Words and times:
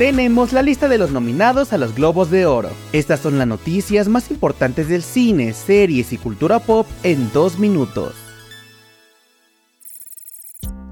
tenemos 0.00 0.54
la 0.54 0.62
lista 0.62 0.88
de 0.88 0.96
los 0.96 1.10
nominados 1.10 1.74
a 1.74 1.76
los 1.76 1.94
Globos 1.94 2.30
de 2.30 2.46
Oro. 2.46 2.70
Estas 2.94 3.20
son 3.20 3.36
las 3.36 3.46
noticias 3.46 4.08
más 4.08 4.30
importantes 4.30 4.88
del 4.88 5.02
cine, 5.02 5.52
series 5.52 6.14
y 6.14 6.16
cultura 6.16 6.58
pop 6.58 6.86
en 7.02 7.30
dos 7.34 7.58
minutos. 7.58 8.29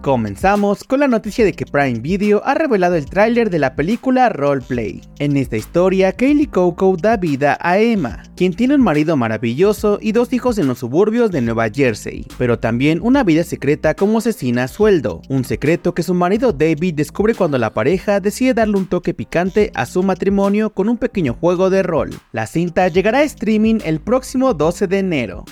Comenzamos 0.03 0.85
con 0.85 1.01
la 1.01 1.09
noticia 1.09 1.45
de 1.45 1.53
que 1.53 1.67
Prime 1.67 1.99
Video 1.99 2.41
ha 2.45 2.55
revelado 2.55 2.95
el 2.95 3.07
tráiler 3.07 3.51
de 3.51 3.59
la 3.59 3.75
película 3.75 4.29
Roleplay. 4.29 5.01
En 5.19 5.37
esta 5.37 5.57
historia, 5.57 6.13
Kaylee 6.13 6.47
Coco 6.47 6.97
da 6.97 7.17
vida 7.17 7.59
a 7.61 7.79
Emma, 7.79 8.23
quien 8.37 8.55
tiene 8.55 8.77
un 8.77 8.81
marido 8.81 9.17
maravilloso 9.17 9.99
y 10.01 10.13
dos 10.13 10.33
hijos 10.33 10.57
en 10.59 10.69
los 10.69 10.79
suburbios 10.79 11.33
de 11.33 11.41
Nueva 11.41 11.69
Jersey, 11.69 12.25
pero 12.39 12.61
también 12.61 13.01
una 13.03 13.25
vida 13.25 13.43
secreta 13.43 13.95
como 13.95 14.19
asesina 14.19 14.65
a 14.65 14.69
sueldo, 14.69 15.21
un 15.29 15.45
secreto 15.45 15.95
que 15.95 16.05
su 16.05 16.15
marido 16.15 16.53
David 16.53 16.95
descubre 16.95 17.35
cuando 17.35 17.59
la 17.59 17.75
pareja 17.75 18.21
decide 18.21 18.55
darle 18.55 18.77
un 18.77 18.87
toque 18.87 19.15
picante 19.15 19.73
a 19.75 19.85
su 19.85 20.05
matrimonio 20.05 20.71
con 20.71 20.89
un 20.89 20.97
pequeño 20.97 21.35
juego 21.35 21.71
de 21.71 21.83
rol. 21.83 22.11
La 22.31 22.47
cinta 22.47 22.87
llegará 22.87 23.19
a 23.19 23.23
streaming 23.25 23.81
el 23.85 24.01
próximo 24.01 24.55
12 24.55 24.87
de 24.87 24.99
enero. 25.01 25.45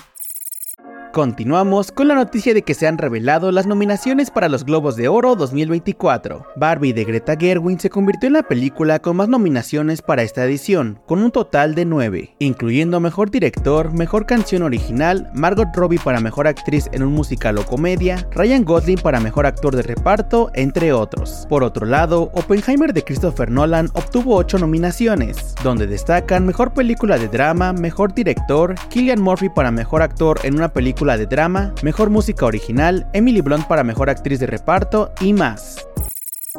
Continuamos 1.13 1.91
con 1.91 2.09
la 2.09 2.15
noticia 2.15 2.53
de 2.53 2.61
que 2.61 2.73
se 2.73 2.85
han 2.85 2.97
revelado 2.97 3.51
las 3.51 3.65
nominaciones 3.65 4.29
para 4.29 4.49
los 4.49 4.65
Globos 4.65 4.95
de 4.95 5.07
Oro 5.07 5.35
2024. 5.35 6.45
Barbie 6.57 6.93
de 6.93 7.05
Greta 7.05 7.35
Gerwin 7.35 7.79
se 7.79 7.89
convirtió 7.89 8.27
en 8.27 8.33
la 8.33 8.43
película 8.43 8.99
con 8.99 9.15
más 9.15 9.27
nominaciones 9.27 10.01
para 10.01 10.21
esta 10.21 10.45
edición, 10.45 10.99
con 11.07 11.23
un 11.23 11.31
total 11.31 11.73
de 11.75 11.85
9, 11.85 12.35
incluyendo 12.39 12.99
Mejor 12.99 13.31
Director, 13.31 13.93
Mejor 13.93 14.27
Canción 14.27 14.61
Original, 14.61 15.31
Margot 15.33 15.69
Robbie 15.73 15.97
para 15.97 16.19
Mejor 16.19 16.45
Actriz 16.45 16.87
en 16.91 17.01
un 17.01 17.13
musical 17.13 17.57
o 17.57 17.65
comedia, 17.65 18.27
Ryan 18.31 18.63
Gosling 18.63 18.99
para 18.99 19.19
Mejor 19.19 19.47
Actor 19.47 19.75
de 19.75 19.83
Reparto, 19.83 20.51
entre 20.53 20.93
otros. 20.93 21.47
Por 21.49 21.63
otro 21.63 21.87
lado, 21.87 22.29
Oppenheimer 22.33 22.93
de 22.93 23.03
Christopher 23.03 23.49
Nolan 23.49 23.89
obtuvo 23.93 24.35
8 24.35 24.59
nominaciones, 24.59 25.55
donde 25.63 25.87
destacan 25.87 26.45
Mejor 26.45 26.73
Película 26.73 27.17
de 27.17 27.27
Drama, 27.27 27.73
Mejor 27.73 28.13
Director, 28.13 28.75
Killian 28.89 29.21
Murphy 29.21 29.49
para 29.49 29.71
Mejor 29.71 30.03
Actor 30.03 30.39
en 30.43 30.55
una 30.55 30.67
película 30.67 30.96
de 31.05 31.27
drama, 31.27 31.73
mejor 31.83 32.09
música 32.09 32.45
original, 32.45 33.07
Emily 33.13 33.41
Blunt 33.41 33.67
para 33.67 33.83
mejor 33.83 34.09
actriz 34.09 34.39
de 34.39 34.47
reparto 34.47 35.11
y 35.21 35.31
más. 35.31 35.87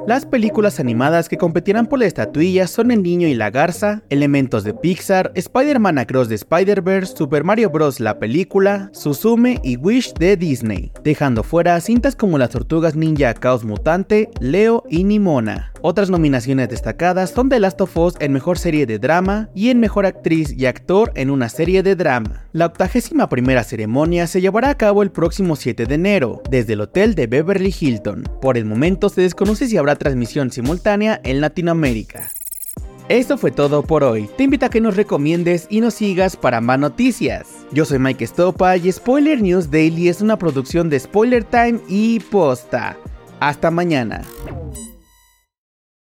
Las 0.07 0.25
películas 0.25 0.79
animadas 0.79 1.29
que 1.29 1.37
competirán 1.37 1.87
por 1.87 1.99
la 1.99 2.07
estatuilla 2.07 2.67
son 2.69 2.93
El 2.93 3.03
Niño 3.03 3.27
y 3.27 3.35
la 3.35 3.51
Garza, 3.51 4.03
Elementos 4.11 4.63
de 4.63 4.73
Pixar, 4.73 5.33
Spider-Man 5.35 5.99
Across 5.99 6.29
the 6.29 6.37
Spider-Verse, 6.37 7.17
Super 7.17 7.43
Mario 7.43 7.69
Bros. 7.71 7.99
la 7.99 8.19
película, 8.19 8.91
Suzume 8.93 9.59
y 9.65 9.77
Wish 9.77 10.15
de 10.15 10.37
Disney, 10.37 10.93
dejando 11.03 11.43
fuera 11.43 11.81
cintas 11.81 12.15
como 12.15 12.39
Las 12.39 12.51
Tortugas 12.51 12.95
Ninja 12.95 13.35
Caos 13.35 13.65
Mutante, 13.65 14.31
Leo 14.41 14.85
y 14.89 15.03
Nimona. 15.03 15.73
Otras 15.81 16.11
nominaciones 16.11 16.69
destacadas 16.69 17.31
son 17.31 17.49
The 17.49 17.61
Last 17.61 17.81
of 17.81 17.97
Us 17.97 18.15
en 18.19 18.33
Mejor 18.33 18.59
Serie 18.59 18.87
de 18.87 18.99
Drama 18.99 19.49
y 19.55 19.71
en 19.71 19.79
Mejor 19.79 20.07
Actriz 20.07 20.53
y 20.57 20.67
Actor 20.67 21.13
en 21.15 21.31
una 21.31 21.49
serie 21.49 21.83
de 21.83 21.95
drama. 21.95 22.47
La 22.53 22.67
octagésima 22.67 23.29
primera 23.29 23.63
ceremonia 23.63 24.27
se 24.27 24.41
llevará 24.41 24.71
a 24.71 24.77
cabo 24.77 25.03
el 25.03 25.13
próximo 25.13 25.55
7 25.55 25.87
de 25.87 25.95
enero, 25.95 26.43
desde 26.51 26.73
el 26.73 26.81
hotel 26.81 27.15
de 27.15 27.29
Beverly 27.29 27.75
Hilton. 27.79 28.25
Por 28.41 28.57
el 28.57 28.65
momento 28.65 29.09
se 29.09 29.23
desconoce 29.23 29.69
si 29.69 29.77
habrá 29.77 29.97
transmisión 29.97 30.51
simultánea 30.51 31.21
en 31.23 31.41
Latinoamérica. 31.41 32.29
Esto 33.09 33.39
fue 33.39 33.51
todo 33.51 33.83
por 33.83 34.05
hoy. 34.05 34.29
Te 34.37 34.45
invito 34.45 34.67
a 34.67 34.71
que 34.71 34.83
nos 34.83 34.97
recomiendes 34.97 35.67
y 35.71 35.81
nos 35.81 35.95
sigas 35.95 36.37
para 36.37 36.61
más 36.61 36.79
noticias. 36.79 37.47
Yo 37.73 37.87
soy 37.87 37.99
Mike 37.99 38.27
Stopa 38.27 38.77
y 38.77 38.93
Spoiler 38.93 39.41
News 39.41 39.71
Daily 39.71 40.09
es 40.09 40.21
una 40.21 40.37
producción 40.39 40.91
de 40.91 41.01
Spoiler 41.01 41.45
Time 41.45 41.81
y 41.89 42.21
Posta. 42.21 42.99
Hasta 43.41 43.71
mañana. 43.71 44.25